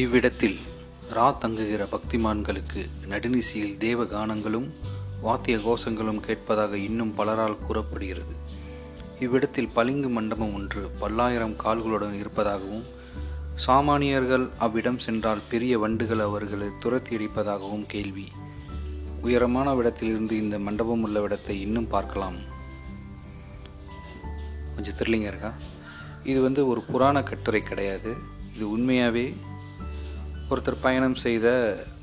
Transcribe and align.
இவ்விடத்தில் 0.00 0.58
ரா 1.14 1.24
தங்குகிற 1.38 1.82
பக்திமான்களுக்கு 1.84 2.82
நடுநிசியில் 3.08 3.74
தேவ 3.78 4.04
கானங்களும் 4.04 4.68
வாத்திய 5.24 5.56
கோஷங்களும் 5.66 6.20
கேட்பதாக 6.26 6.72
இன்னும் 6.76 7.12
பலரால் 7.18 7.58
கூறப்படுகிறது. 7.66 8.34
இவ்விடத்தில் 9.20 9.70
பளிங்கு 9.74 10.08
மண்டபம் 10.08 10.54
ஒன்று 10.54 10.82
பல்லாயிரம் 11.00 11.54
கால்களுடன் 11.64 12.16
இருப்பதாகவும் 12.22 12.86
சாமானியர்கள் 13.66 14.46
அவ்விடம் 14.58 14.98
சென்றால் 14.98 15.46
பெரிய 15.50 15.78
வண்டுகள் 15.78 16.24
அவர்களை 16.28 16.70
துரத்தி 16.78 17.14
அடிப்பதாகவும் 17.16 17.86
கேள்வி. 17.86 18.26
உயரமான 19.22 19.68
விடத்திலிருந்து 19.74 20.34
இந்த 20.44 20.58
மண்டபம் 20.58 21.02
உள்ள 21.02 21.20
விடத்தை 21.20 21.60
இன்னும் 21.60 21.92
பார்க்கலாம். 21.96 22.40
கொஞ்சம் 24.74 24.98
த்ரில்லிங்காக 24.98 25.32
இருக்கா 25.34 25.54
இது 26.24 26.40
வந்து 26.40 26.62
ஒரு 26.68 26.82
புராண 26.92 27.16
கட்டுரை 27.22 27.62
கிடையாது. 27.62 28.12
இது 28.56 28.64
உண்மையாகவே 28.70 29.26
ஒருத்தர் 30.52 30.84
பயணம் 30.86 31.16
செய்த 31.24 31.46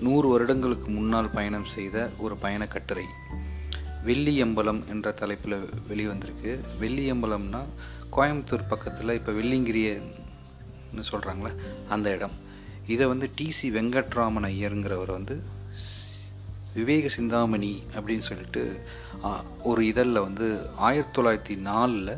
நூறு 0.06 0.28
வருடங்களுக்கு 0.34 0.88
முன்னால் 0.96 1.34
பயணம் 1.38 1.68
செய்த 1.76 1.98
ஒரு 2.26 2.36
பயண 2.44 2.64
கட்டுரை. 2.74 3.06
வெள்ளியம்பலம் 4.08 4.82
என்ற 4.94 5.12
தலைப்பில் 5.22 5.56
வெளிவந்திருக்கு. 5.90 6.52
வெள்ளியம்பலம்னா 6.82 7.62
கோயம்புத்தூர் 8.16 8.70
பக்கத்தில் 8.72 9.16
இப்போ 9.18 9.32
வெள்ளிங்கிரியன்னு 9.40 11.06
சொல்கிறாங்களே 11.12 11.52
அந்த 11.96 12.08
இடம். 12.18 12.36
இதை 12.94 13.08
வந்து 13.12 13.28
டிசி 13.40 13.68
வெங்கட்ராமன் 13.78 14.48
ஐயருங்கிறவர் 14.52 15.16
வந்து 15.18 15.36
விவேக 16.78 17.08
சிந்தாமணி 17.18 17.72
அப்படின்னு 17.96 18.26
சொல்லிட்டு 18.30 18.64
ஒரு 19.70 19.82
இதழில் 19.92 20.26
வந்து 20.28 20.48
ஆயிரத்தி 20.88 21.14
தொள்ளாயிரத்தி 21.16 21.56
நாலில் 21.70 22.14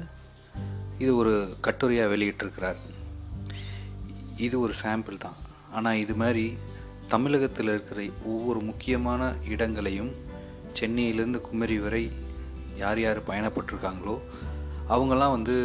இது 1.04 1.12
ஒரு 1.22 1.34
கட்டுரையாக 1.68 2.12
வெளியிட்டிருக்கிறார். 2.16 2.82
இது 4.48 4.56
ஒரு 4.66 4.74
சாம்பிள் 4.84 5.24
தான். 5.26 5.38
ஆனால் 5.72 5.96
இது 5.96 6.14
மாதிரி 6.16 6.58
தமிழகத்தில் 7.08 7.68
இருக்கிற 7.68 8.02
ஒவ்வொரு 8.26 8.60
முக்கியமான 8.60 9.34
இடங்களையும் 9.50 10.12
சென்னையிலேருந்து 10.80 11.42
குமரி 11.42 11.80
வரை 11.80 12.12
யார் 12.76 13.00
யார் 13.00 13.28
பயணப்பட்டிருக்காங்களோ 13.28 14.16
அவங்கெல்லாம் 14.90 15.36
வந்து 15.38 15.56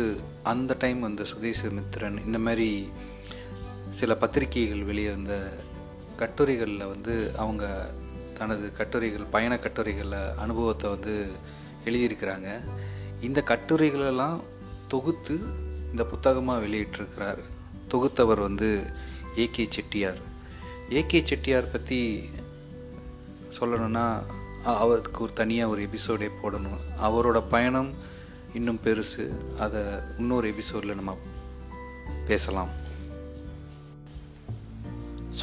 அந்த 0.43 0.77
டைம் 0.79 1.01
வந்து 1.01 1.25
சுதேசமித்திரன் 1.25 2.19
இந்த 2.27 2.39
மாதிரி 2.39 2.89
சில 3.91 4.15
பத்திரிகைகள் 4.15 4.83
வெளியே 4.83 5.11
வந்த 5.11 5.35
கட்டுரைகளில் 6.19 6.89
வந்து 6.89 7.15
அவங்க 7.37 7.65
தனது 8.39 8.73
கட்டுரைகள் 8.73 9.31
பயண 9.31 9.55
கட்டுரைகளில் 9.55 10.35
அனுபவத்தை 10.37 10.91
வந்து 10.91 11.15
எழுதியிருக்கிறாங்க. 11.85 12.48
இந்த 13.20 13.43
கட்டுரைகளெல்லாம் 13.47 14.39
தொகுத்து 14.89 15.37
இந்த 15.91 16.05
புத்தகமாக 16.05 16.67
வெளியிட்டிருக்கிறார். 16.67 17.41
தொகுத்தவர் 17.89 18.41
வந்து 18.41 18.70
ஏகே 19.37 19.67
செட்டியார். 19.69 20.19
ஏகே 20.91 21.25
செட்டியார் 21.25 21.70
பற்றி 21.70 22.31
சொல்லணும்னா 23.61 24.23
அவருக்கு 24.65 25.23
ஒரு 25.23 25.33
தனியாக 25.33 25.70
ஒரு 25.70 25.83
எபிசோடே 25.83 26.31
போடணும். 26.42 26.81
அவரோட 27.03 27.42
பயணம் 27.48 27.91
இன்னும் 28.55 28.81
பெருசு. 28.84 29.25
அதை 29.59 29.81
இன்னொரு 30.19 30.48
எபிசோடில் 30.48 30.95
நம்ம 30.95 31.19
பேசலாம். 32.27 32.69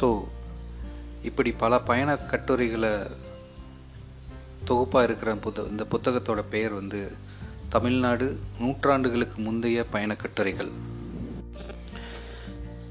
ஸோ 0.00 0.24
இப்படி 1.22 1.52
பல 1.52 1.80
பயண 1.80 2.16
கட்டுரைகளை 2.16 2.90
தொகுப்பாக 4.64 5.04
இருக்கிற 5.04 5.36
புத்த 5.36 5.62
இந்த 5.62 5.86
புத்தகத்தோட 5.90 6.44
பெயர் 6.50 6.72
வந்து 6.72 7.12
தமிழ்நாடு 7.68 8.38
நூற்றாண்டுகளுக்கு 8.60 9.36
முந்தைய 9.36 9.84
பயண 9.84 10.16
கட்டுரைகள். 10.16 10.70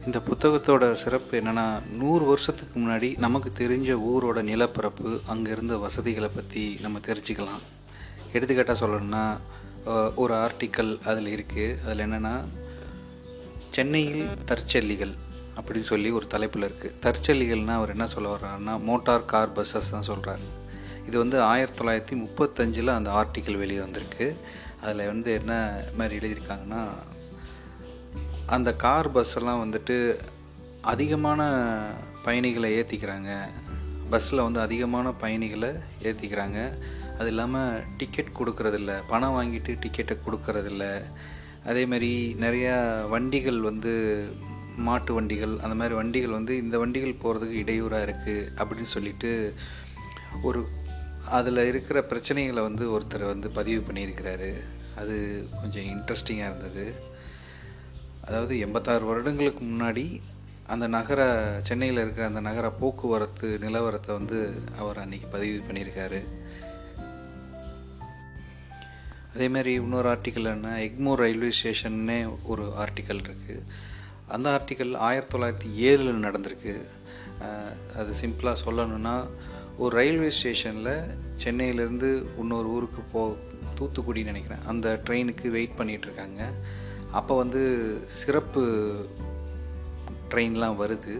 இந்த 0.07 0.19
புத்தகத்தோட 0.19 0.91
சிறப்பு 0.91 1.37
என்னென்னா 1.39 1.81
நூறு 1.97 2.25
வருஷத்துக்கு 2.25 2.79
முன்னாடி 2.79 3.17
நமக்கு 3.17 3.49
தெரிஞ்ச 3.59 3.91
ஊரோட 3.91 4.41
நிலப்பரப்பு 4.41 5.21
அங்கே 5.25 5.51
இருந்த 5.51 5.77
வசதிகளை 5.77 6.29
பற்றி 6.29 6.77
நம்ம 6.81 6.99
தெரிஞ்சுக்கலாம். 6.99 7.61
எடுத்துக்காட்டாக 8.33 8.85
சொல்லணும்னா 8.85 9.37
ஒரு 10.15 10.33
ஆர்டிக்கல் 10.33 10.99
அதில் 11.03 11.27
இருக்குது 11.27 11.77
அதில் 11.85 11.99
என்னென்னா 11.99 12.43
சென்னையில் 13.69 14.27
தற்செல்லிகள் 14.45 15.13
அப்படின்னு 15.57 15.81
சொல்லி 15.81 16.11
ஒரு 16.11 16.27
தலைப்பில் 16.27 16.67
இருக்குது 16.69 16.93
தற்செல்லிகள்னால் 17.01 17.75
அவர் 17.75 17.89
என்ன 17.89 18.07
சொல்ல 18.07 18.37
வர்றாருன்னா 18.37 18.81
மோட்டார் 18.81 19.25
கார் 19.25 19.55
பஸ்ஸஸ் 19.55 19.91
தான் 19.91 20.07
சொல்கிறாரு 20.07 20.45
இது 21.07 21.17
வந்து 21.17 21.41
ஆயிரத்தி 21.41 21.83
தொள்ளாயிரத்தி 21.83 22.15
முப்பத்தஞ்சில் 22.15 22.87
அந்த 22.87 23.11
ஆர்டிக்கல் 23.11 23.57
வெளியே 23.57 23.79
வந்திருக்கு 23.79 24.35
அதில் 24.81 25.07
வந்து 25.07 25.33
என்ன 25.33 25.53
மாதிரி 25.97 26.19
எழுதியிருக்காங்கன்னா 26.19 26.83
அந்த 28.45 28.75
கார் 28.75 29.11
பஸ் 29.11 29.35
எல்லாம் 29.35 29.71
வந்துட்டு 29.71 30.19
அதிகமான 30.81 31.41
பயணிகளை 32.23 32.81
ஏற்றிக்கிறாங்க 32.81 33.47
பஸ்ஸில் 34.09 34.39
வந்து 34.39 34.59
அதிகமான 34.59 35.11
பயணிகளை 35.11 35.69
ஏற்றிக்கிறாங்க 36.03 36.77
அது 37.17 37.27
இல்லாமல் 37.27 37.81
டிக்கெட் 37.97 38.37
கொடுக்கறதில்ல. 38.39 39.03
பணம் 39.07 39.35
வாங்கிட்டு 39.35 39.77
டிக்கெட்டை 39.85 40.17
கொடுக்கறதில்ல. 40.25 41.03
அதே 41.65 41.85
மாதிரி 41.85 42.35
நிறையா 42.39 43.09
வண்டிகள் 43.09 43.61
வந்து 43.61 44.25
மாட்டு 44.77 45.13
வண்டிகள் 45.13 45.59
அந்த 45.59 45.75
மாதிரி 45.75 45.95
வண்டிகள் 45.95 46.29
வந்து 46.29 46.57
இந்த 46.57 46.77
வண்டிகள் 46.77 47.15
போகிறதுக்கு 47.23 47.51
இடையூறாக 47.51 48.05
இருக்குது 48.05 48.47
அப்படின்னு 48.57 48.83
சொல்லிட்டு 48.83 49.53
ஒரு 50.41 50.67
அதில் 51.29 51.57
இருக்கிற 51.57 52.05
பிரச்சனைகளை 52.09 52.61
வந்து 52.61 52.99
ஒருத்தர் 52.99 53.25
வந்து 53.25 53.49
பதிவு 53.49 53.83
பண்ணியிருக்கிறாரு. 53.91 54.53
அது 54.97 55.47
கொஞ்சம் 55.51 55.83
இன்ட்ரெஸ்டிங்காக 55.83 56.55
இருந்தது. 56.55 57.11
அதாவது 58.25 58.53
எண்பத்தாறு 58.65 59.05
வருடங்களுக்கு 59.05 59.63
முன்னாடி 59.65 60.05
அந்த 60.73 60.85
நகர 60.87 61.21
சென்னையில் 61.67 62.01
இருக்கிற 62.01 62.25
அந்த 62.27 62.41
நகர 62.49 62.65
போக்குவரத்து 62.81 63.47
நிலவரத்தை 63.61 64.11
வந்து 64.19 64.39
அவர் 64.81 65.01
அன்னைக்கு 65.03 65.27
பதிவு 65.27 65.57
பண்ணியிருக்காரு. 65.67 66.19
அதே 69.33 69.47
மாதிரி 69.55 69.71
இன்னொரு 69.73 70.07
ஆர்டிக்கல் 70.13 70.51
என்ன? 70.53 70.71
எக்மோர் 70.87 71.21
ரயில்வே 71.23 71.49
ஸ்டேஷன்னே 71.59 72.17
ஒரு 72.51 72.65
ஆர்டிக்கல் 72.83 73.21
இருக்குது 73.25 73.63
அந்த 74.35 74.47
ஆர்டிக்கல் 74.55 74.93
ஆயிரத்தி 75.07 75.33
தொள்ளாயிரத்தி 75.33 75.69
ஏழில் 75.89 76.25
நடந்திருக்கு. 76.27 76.73
அது 77.99 78.11
சிம்பிளாக 78.21 78.63
சொல்லணும்னா 78.65 79.15
ஒரு 79.77 79.91
ரயில்வே 79.99 80.29
ஸ்டேஷனில் 80.39 80.93
சென்னையிலேருந்து 81.43 82.09
இன்னொரு 82.39 82.67
ஊருக்கு 82.75 83.01
போ 83.13 83.21
தூத்துக்குடின்னு 83.79 84.31
நினைக்கிறேன். 84.31 84.63
அந்த 84.71 84.87
ட்ரெயினுக்கு 85.05 85.47
வெயிட் 85.57 85.77
பண்ணிகிட்ருக்காங்க 85.77 86.01
இருக்காங்க. 86.05 86.43
அப்போ 87.13 87.35
வந்து 87.37 87.63
சிறப்பு 88.07 88.61
ட்ரெயின்லாம் 90.29 90.75
வருது. 90.79 91.19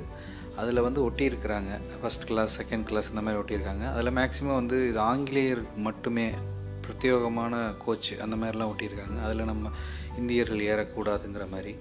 அதில் 0.55 0.81
வந்து 0.81 1.09
ஒட்டியிருக்கிறாங்க. 1.09 1.79
ஃபஸ்ட் 2.01 2.25
கிளாஸ் 2.25 2.59
செகண்ட் 2.61 2.83
கிளாஸ் 2.83 3.09
இந்த 3.09 3.21
மாதிரி 3.21 3.41
ஒட்டியிருக்காங்க. 3.41 3.91
அதில் 3.91 4.15
மேக்ஸிமம் 4.15 4.53
வந்து 4.53 4.89
இது 4.89 4.99
ஆங்கிலேயருக்கு 4.99 5.75
மட்டுமே 5.75 6.31
பிரத்யேகமான 6.85 7.77
கோச் 7.77 8.13
அந்த 8.13 8.35
மாதிரிலாம் 8.35 8.71
ஒட்டியிருக்காங்க. 8.75 9.23
அதில் 9.23 9.45
நம்ம 9.45 9.69
இந்தியர்கள் 10.17 10.59
ஏறக்கூடாதுங்கிற 10.59 11.49
மாதிரி. 11.49 11.75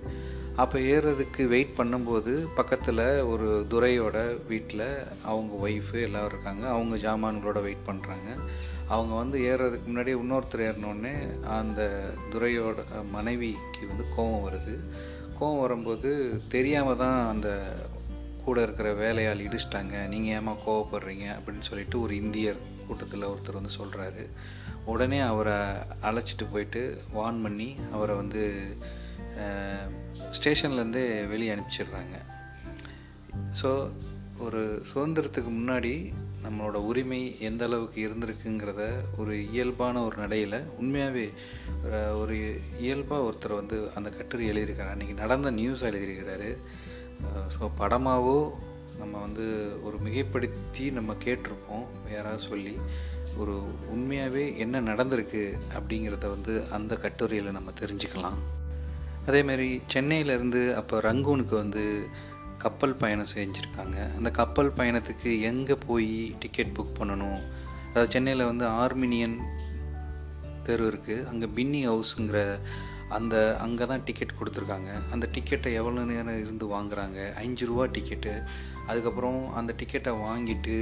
அப்போ 0.57 0.79
ஏறுறதுக்கு 0.79 1.47
வெயிட் 1.47 1.75
பண்ணும்போது 1.77 2.47
பக்கத்தில் 2.55 3.21
ஒரு 3.21 3.67
துரையோட 3.71 4.47
வீட்டில் 4.47 4.95
அவங்க 5.23 5.69
ஒய்ஃபு 5.69 5.93
எல்லோரும் 5.93 6.33
இருக்காங்க. 6.33 6.69
அவங்க 6.69 6.97
ஜாமான்களோட 6.97 7.63
வெயிட் 7.63 7.87
பண்ணுறாங்க 7.87 8.41
அவங்க 8.89 9.15
வந்து 9.15 9.39
ஏறுறதுக்கு 9.41 9.91
முன்னாடி 9.91 10.11
இன்னொருத்தர் 10.15 10.73
ஏறினோடனே 10.73 11.45
அந்த 11.47 12.11
துரையோட 12.31 12.79
மனைவிக்கு 13.11 13.87
வந்து 13.87 14.05
கோபம் 14.17 14.51
வருது. 14.51 14.79
கோபம் 15.39 15.61
வரும்போது 15.61 16.41
தெரியாமல் 16.49 16.97
தான் 16.97 17.29
அந்த 17.29 17.63
கூட 18.45 18.63
இருக்கிற 18.63 18.93
வேலையால் 18.95 19.39
இடிச்சிட்டாங்க. 19.39 20.09
நீங்கள் 20.09 20.43
ஏமா 20.43 20.57
கோவப்படுறீங்க? 20.67 21.27
அப்படின்னு 21.35 21.61
சொல்லிட்டு 21.61 22.01
ஒரு 22.01 22.23
இந்தியர் 22.23 22.57
கூட்டத்தில் 22.87 23.25
ஒருத்தர் 23.25 23.59
வந்து 23.61 23.77
சொல்கிறாரு 23.81 24.27
உடனே 24.85 25.19
அவரை 25.19 25.55
அழைச்சிட்டு 26.03 26.47
போயிட்டு 26.53 27.03
வார்ன் 27.15 27.43
பண்ணி 27.43 27.77
அவரை 27.93 28.17
வந்து 28.17 28.77
ஸ்டேஷன்லேருந்து 30.39 31.05
வெளியே 31.33 31.55
அனுப்பிச்சிடுறாங்க. 31.55 32.17
ஸோ 33.61 33.71
ஒரு 34.47 34.61
சுதந்திரத்துக்கு 34.91 35.51
முன்னாடி 35.57 35.95
நம்மளோட 36.45 36.79
உரிமை 36.91 37.21
எந்த 37.49 37.63
அளவுக்கு 37.69 37.99
இருந்திருக்குங்கிறத 38.07 38.83
ஒரு 39.21 39.35
இயல்பான 39.55 40.03
ஒரு 40.07 40.17
நடையில் 40.23 40.57
உண்மையாகவே 40.81 41.27
ஒரு 42.21 42.37
இயல்பாக 42.85 43.27
ஒருத்தர் 43.29 43.61
வந்து 43.61 43.77
அந்த 43.99 44.09
கட்டுரை 44.17 44.47
எழுதியிருக்காரு 44.53 44.93
அன்றைக்கி 44.95 45.15
நடந்த 45.23 45.51
நியூஸ் 45.59 45.85
எழுதியிருக்கிறாரு. 45.91 46.51
ஸோ 47.57 47.71
படமாகவோ 47.81 48.37
நம்ம 49.01 49.15
வந்து 49.27 49.47
ஒரு 49.87 49.97
மிகைப்படுத்தி 50.07 50.87
நம்ம 50.99 51.15
கேட்டிருப்போம். 51.27 51.87
யாராவது 52.15 52.43
சொல்லி 52.51 52.75
ஒரு 53.43 53.55
உண்மையாகவே 53.95 54.45
என்ன 54.65 54.83
நடந்திருக்கு 54.91 55.43
அப்படிங்கிறத 55.77 56.27
வந்து 56.37 56.55
அந்த 56.79 56.97
கட்டுரையில் 57.05 57.57
நம்ம 57.59 57.71
தெரிஞ்சுக்கலாம். 57.83 58.41
அதேமாரி 59.27 59.69
சென்னையிலேருந்து 59.95 60.75
அப்போ 60.75 61.01
ரங்கூனுக்கு 61.01 61.55
வந்து 61.55 62.07
கப்பல் 62.59 62.95
பயணம் 62.95 63.33
செஞ்சுருக்காங்க. 63.35 63.97
அந்த 64.17 64.31
கப்பல் 64.31 64.71
பயணத்துக்கு 64.79 65.31
எங்கே 65.41 65.77
போய் 65.87 66.35
டிக்கெட் 66.39 66.75
புக் 66.79 66.99
பண்ணணும்? 66.99 67.41
அதாவது 67.89 68.13
சென்னையில் 68.13 68.51
வந்து 68.51 68.65
ஆர்மினியன் 68.83 69.37
தெரு 70.67 70.85
இருக்குது 70.91 71.27
அங்கே 71.27 71.47
பின்னி 71.47 71.81
ஹவுஸுங்கிற 71.89 72.41
அந்த 73.17 73.37
அங்கே 73.61 73.87
தான் 73.87 74.05
டிக்கெட் 74.05 74.39
கொடுத்துருக்காங்க. 74.39 74.91
அந்த 75.13 75.29
டிக்கெட்டை 75.35 75.71
எவ்வளோ 75.81 76.05
நேரம் 76.13 76.41
இருந்து 76.43 76.67
வாங்குறாங்க? 76.67 77.19
அஞ்சு 77.35 77.67
ரூபா 77.67 77.85
டிக்கெட்டு. 77.87 78.35
அதுக்கப்புறம் 78.87 79.41
அந்த 79.55 79.75
டிக்கெட்டை 79.81 80.13
வாங்கிட்டு 80.27 80.77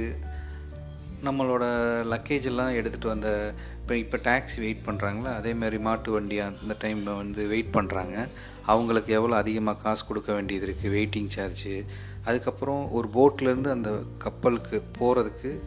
நம்மளோட 1.23 1.63
லக்கேஜ் 2.03 2.43
எல்லாம் 2.43 2.73
எடுத்துகிட்டு 2.73 3.07
வந்த 3.07 3.53
இப்போ 3.79 3.97
இப்போ 3.97 4.17
டாக்ஸி 4.17 4.57
வெயிட் 4.57 4.85
பண்ணுறாங்களா 4.85 5.33
அதே 5.35 5.53
மாதிரி 5.53 5.77
மாட்டு 5.77 6.11
வண்டி 6.11 6.39
அந்த 6.39 6.75
டைம் 6.79 7.03
வந்து 7.03 7.47
வெயிட் 7.47 7.73
பண்ணுறாங்க 7.73 8.27
அவங்களுக்கு 8.65 9.13
எவ்வளோ 9.13 9.35
அதிகமாக 9.35 9.81
காசு 9.81 10.05
கொடுக்க 10.05 10.33
வேண்டியது 10.33 10.67
இருக்குது 10.67 10.93
வெயிட்டிங் 10.93 11.29
சார்ஜு 11.35 11.85
அதுக்கப்புறம் 12.25 12.91
ஒரு 12.91 13.07
போட்லேருந்து 13.07 13.69
அந்த 13.69 14.03
கப்பலுக்கு 14.17 14.83
போகிறதுக்கு 14.99 15.59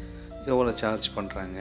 எவ்வளோ 0.47 0.73
சார்ஜ் 0.73 1.11
பண்ணுறாங்க 1.17 1.61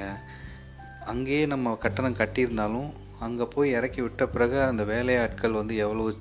அங்கேயே 1.06 1.45
நம்ம 1.45 1.78
கட்டணம் 1.80 2.16
கட்டியிருந்தாலும் 2.16 2.90
அங்கே 3.19 3.44
போய் 3.44 3.72
இறக்கி 3.72 4.01
விட்ட 4.01 4.28
பிறகு 4.28 4.62
அந்த 4.62 4.84
வேலையாட்கள் 4.84 5.51
வந்து 5.51 5.75
எவ்வளோ 5.75 6.13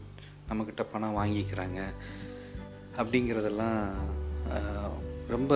நம்மக்கிட்ட 0.49 0.85
பணம் 0.93 1.19
வாங்கிக்கிறாங்க. 1.19 1.81
அப்படிங்கிறதெல்லாம் 2.97 3.91
ரொம்ப 5.29 5.55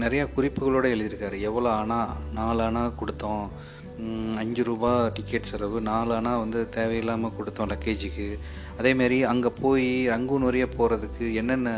நிறையா 0.00 0.24
குறிப்புகளோடு 0.36 0.88
எழுதியிருக்காரு. 0.94 1.38
எவ்வளோ 1.48 1.70
அணா 1.82 2.00
நாலு 2.38 2.62
அணா 2.68 2.82
கொடுத்தோம். 3.00 3.46
அஞ்சு 4.42 4.62
ரூபா 4.68 4.90
டிக்கெட் 5.16 5.48
செலவு 5.50 5.78
நாலு 5.88 6.12
அணா 6.18 6.30
வந்து 6.42 6.60
தேவையில்லாமல் 6.76 7.34
கொடுத்தோம் 7.38 7.70
லக்கேஜுக்கு 7.72 8.26
அதேமாரி 8.78 9.18
அங்கே 9.32 9.50
போய் 9.60 9.88
ரங்கூன் 10.12 10.46
வரைய 10.48 10.66
போகிறதுக்கு 10.76 11.26
என்னென்ன 11.40 11.70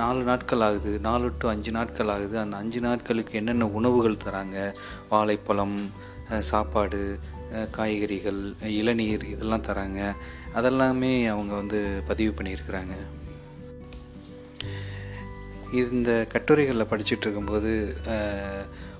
நாலு 0.00 0.20
நாட்கள் 0.30 0.64
ஆகுது? 0.66 0.92
நாலு 1.08 1.28
டு 1.38 1.48
அஞ்சு 1.48 1.70
நாட்கள் 1.78 2.12
ஆகுது. 2.14 2.36
அந்த 2.44 2.56
அஞ்சு 2.62 2.82
நாட்களுக்கு 2.86 3.34
என்னென்ன 3.40 3.68
உணவுகள் 3.78 4.22
தராங்க? 4.26 4.58
வாழைப்பழம் 5.12 5.78
சாப்பாடு 6.50 7.02
காய்கறிகள் 7.76 8.42
இளநீர் 8.80 9.24
இதெல்லாம் 9.34 9.66
தராங்க. 9.68 10.00
அதெல்லாமே 10.60 11.14
அவங்க 11.34 11.54
வந்து 11.54 11.80
பதிவு 12.06 12.34
பண்ணியிருக்கிறாங்க. 12.36 12.96
இந்த 15.72 16.26
கட்டுரைகளில் 16.32 16.90
படிச்சுட்டு 16.90 17.20
இருக்கும்போது 17.20 17.94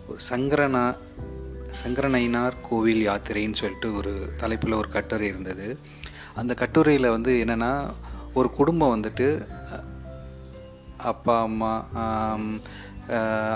ஒரு 0.06 0.18
சங்கரனா 0.30 0.96
சங்கரனைனார் 1.84 2.52
கோவில் 2.62 3.08
யாத்திரைன்னு 3.08 3.54
சொல்லிட்டு 3.54 3.94
ஒரு 3.94 4.32
தலைப்பில் 4.36 4.72
ஒரு 4.72 4.88
கட்டுரை 4.88 5.28
இருந்தது. 5.28 5.78
அந்த 6.34 6.54
கட்டுரையில் 6.54 7.10
வந்து 7.10 7.44
என்னென்னா 7.46 7.90
ஒரு 8.34 8.50
குடும்பம் 8.50 9.02
வந்துட்டு 9.02 9.46
அப்பா 10.96 11.40
அம்மா 11.40 11.86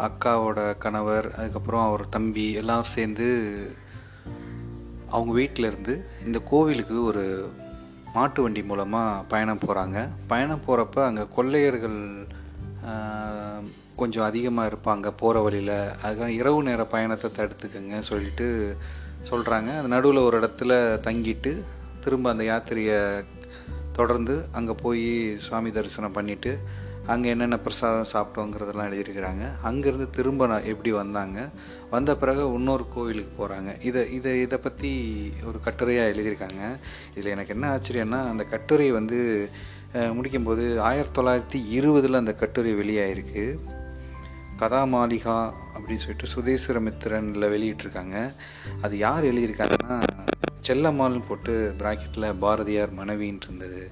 அக்காவோட 0.01 0.79
கணவர் 0.79 1.35
அதுக்கப்புறம் 1.35 1.87
அவர் 1.87 2.09
தம்பி 2.09 2.53
எல்லாம் 2.53 2.85
சேர்ந்து 2.85 3.29
அவங்க 5.09 5.33
வீட்டில் 5.33 5.65
இருந்து 5.65 6.05
இந்த 6.25 6.39
கோவிலுக்கு 6.39 7.05
ஒரு 7.05 7.51
மாட்டு 8.13 8.43
வண்டி 8.43 8.63
மூலமாக 8.63 9.23
பயணம் 9.23 9.59
போகிறாங்க 9.59 10.09
பயணம் 10.27 10.63
போகிறப்ப 10.67 11.05
அங்கே 11.05 11.27
கொள்ளையர்கள் 11.31 12.27
கொஞ்சம் 13.97 14.25
அதிகமாக 14.25 14.71
இருப்பாங்க 14.73 15.11
போகிற 15.17 15.41
வழியில். 15.41 15.77
அதுக்காக 16.05 16.39
இரவு 16.41 16.63
நேர 16.63 16.85
பயணத்தை 16.85 17.31
தடுத்துக்கங்க 17.37 18.01
சொல்லிட்டு 18.01 18.77
சொல்கிறாங்க 19.31 19.79
அது 19.79 19.89
நடுவில் 19.89 20.27
ஒரு 20.29 20.37
இடத்துல 20.41 20.73
தங்கிட்டு 21.07 21.53
திரும்ப 22.01 22.31
அந்த 22.31 22.45
யாத்திரையை 22.45 23.25
தொடர்ந்து 23.93 24.45
அங்கே 24.53 24.75
போய் 24.83 25.37
சுவாமி 25.39 25.71
தரிசனம் 25.71 26.15
பண்ணிவிட்டு 26.15 26.53
அங்கே 27.07 27.29
என்னென்ன 27.29 27.59
பிரசாதம் 27.59 28.11
சாப்பிட்டோங்கிறதெல்லாம் 28.13 28.89
எழுதியிருக்கிறாங்க. 28.91 29.45
அங்கேருந்து 29.65 30.11
திரும்ப 30.11 30.47
நான் 30.47 30.65
எப்படி 30.65 30.93
வந்தாங்க? 30.93 31.49
வந்த 31.91 32.17
பிறகு 32.17 32.43
இன்னொரு 32.55 32.85
கோவிலுக்கு 32.95 33.33
போகிறாங்க 33.39 33.71
இதை 33.85 34.13
இதை 34.13 34.41
இதை 34.41 34.59
பற்றி 34.59 34.93
ஒரு 35.45 35.59
கட்டுரையாக 35.65 36.13
எழுதியிருக்காங்க. 36.13 36.63
இதில் 37.15 37.33
எனக்கு 37.33 37.55
என்ன 37.55 37.67
ஆச்சரியம்னா 37.77 38.21
அந்த 38.29 38.45
கட்டுரை 38.45 38.91
வந்து 38.91 39.49
முடிக்கும்போது 39.95 40.79
ஆயிரத்தி 40.79 41.23
தொள்ளாயிரத்தி 41.23 41.69
இருபதில் 41.69 42.15
அந்த 42.15 42.35
கட்டுரை 42.35 42.75
வெளியாயிருக்கு. 42.75 43.59
கதாமாளிகா 44.59 45.53
அப்படின்னு 45.75 46.03
சொல்லிட்டு 46.05 46.33
சுதேஸ்வரமித்திரனில் 46.35 47.53
வெளியிட்டிருக்காங்க. 47.55 48.33
அது 48.83 48.99
யார் 48.99 49.25
எழுதியிருக்காங்கன்னா 49.25 50.03
செல்லம்மாள்னு 50.69 51.23
போட்டு 51.29 51.75
ப்ராக்கெட்டில் 51.79 52.39
பாரதியார் 52.39 52.93
மனைவின்னு 52.95 53.41
இருந்தது. 53.43 53.91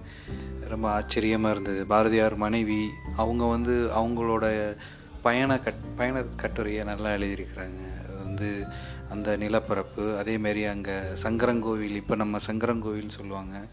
ரொம்ப 0.68 0.88
ஆச்சரியமாக 0.90 1.54
இருந்தது. 1.54 1.86
பாரதியார் 1.86 2.36
மனைவி 2.36 2.90
அவங்க 3.16 3.44
வந்து 3.44 3.90
அவங்களோட 3.96 4.76
பயண 5.22 5.58
கட் 5.58 5.96
பயண 5.96 6.24
கட்டுரையை 6.36 6.84
நல்லா 6.84 7.14
எழுதியிருக்கிறாங்க. 7.14 7.80
அது 8.02 8.16
வந்து 8.24 8.64
அந்த 9.10 9.36
நிலப்பரப்பு 9.36 10.02
அதேமாரி 10.18 10.64
அங்கே 10.64 10.98
சங்கரங்கோவில் 11.22 11.98
இப்போ 12.02 12.14
நம்ம 12.14 12.38
சங்கரங்கோவில்னு 12.46 13.08
சொல்லுவாங்க 13.08 13.66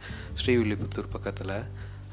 ஸ்ரீவில்லிபுத்தூர் 0.46 1.12
பக்கத்தில். 1.12 1.60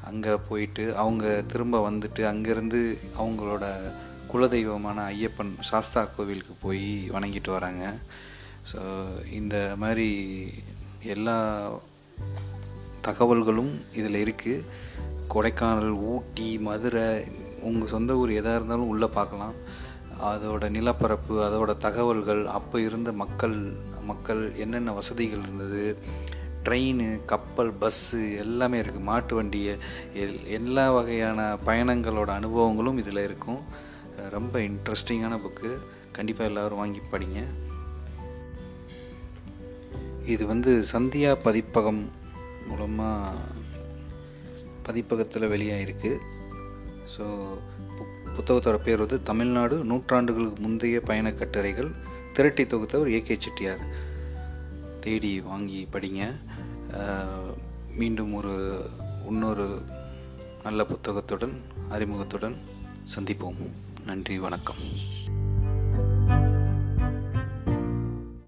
அங்கே 0.05 0.35
போயிட்டு 0.49 0.95
அவங்க 0.95 1.43
திரும்ப 1.47 1.89
வந்துட்டு 1.89 2.25
அங்கேருந்து 2.31 2.97
அவங்களோட 3.19 3.65
குலதெய்வமான 4.33 4.97
ஐயப்பன் 4.97 5.59
சாஸ்தா 5.59 6.03
கோவிலுக்கு 6.03 6.53
போய் 6.61 7.09
வணங்கிட்டு 7.11 7.49
வராங்க. 7.49 7.97
ஸோ 8.73 8.81
இந்த 9.31 9.73
மாதிரி 9.77 10.09
எல்லா 11.03 11.69
தகவல்களும் 13.01 13.81
இதில் 13.95 14.23
இருக்குது 14.25 14.63
கொடைக்கானல் 15.29 15.99
ஊட்டி 16.03 16.59
மதுரை 16.59 17.23
உங்கள் 17.61 17.87
சொந்த 17.87 18.15
ஊர் 18.15 18.31
எதாக 18.31 18.55
இருந்தாலும் 18.55 18.87
உள்ளே 18.87 19.05
பார்க்கலாம் 19.05 19.53
அதோட 20.23 20.69
நிலப்பரப்பு 20.69 21.35
அதோட 21.39 21.77
தகவல்கள் 21.77 22.45
அப்போ 22.45 22.81
இருந்த 22.81 23.11
மக்கள் 23.11 23.73
மக்கள் 24.05 24.51
என்னென்ன 24.55 24.93
வசதிகள் 24.93 25.41
இருந்தது 25.41 25.97
ட்ரெயின் 26.65 27.01
கப்பல் 27.25 27.73
பஸ்ஸு 27.81 28.19
எல்லாமே 28.37 28.81
இருக்குது 28.81 29.07
மாட்டு 29.09 29.35
வண்டி 29.35 29.61
எல் 30.13 30.37
எல்லா 30.47 30.91
வகையான 30.91 31.41
பயணங்களோட 31.65 32.29
அனுபவங்களும் 32.39 32.97
இதில் 32.97 33.23
இருக்கும். 33.23 33.61
ரொம்ப 34.29 34.59
இன்ட்ரெஸ்டிங்கான 34.59 35.37
புக்கு 35.45 35.71
கண்டிப்பாக 36.11 36.49
எல்லோரும் 36.49 36.77
வாங்கி 36.77 37.01
படிங்க. 37.11 37.39
இது 40.25 40.43
வந்து 40.45 40.71
சந்தியா 40.91 41.31
பதிப்பகம் 41.43 42.03
மூலமாக 42.67 43.41
பதிப்பகத்தில் 44.83 45.51
வெளியாகிருக்கு 45.51 46.11
ஸோ 47.15 47.25
புத்தகத்தோட 48.37 48.77
பேர் 48.83 48.97
வந்து 48.97 49.23
தமிழ்நாடு 49.23 49.75
நூற்றாண்டுகளுக்கு 49.83 50.59
முந்தைய 50.59 51.01
பயணக் 51.01 51.37
கட்டுரைகள். 51.37 51.91
திரட்டி 52.33 52.63
தொகுத்தவர் 52.63 53.13
ஏகே 53.17 53.35
செட்டியார். 53.39 53.83
தேடி 55.05 55.41
வாங்கி 55.41 55.87
படிங்க. 55.91 56.23
மீண்டும் 57.95 58.33
ஒரு 58.33 58.53
இன்னொரு 59.27 59.67
நல்ல 60.63 60.85
புத்தகத்துடன் 60.85 61.61
அறிமுகத்துடன் 61.89 62.55
சந்திப்போம். 63.15 63.59
நன்றி 64.05 64.39
வணக்கம். 64.39 64.81